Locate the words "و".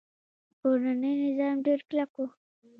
2.17-2.25